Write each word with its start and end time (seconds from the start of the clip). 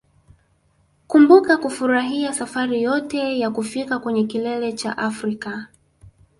Kumbuka 1.07 1.57
kufurahia 1.57 2.33
safari 2.33 2.83
yote 2.83 3.39
ya 3.39 3.51
kufika 3.51 3.99
kwenye 3.99 4.23
kilele 4.23 4.73
cha 4.73 4.97
Afrika 4.97 5.67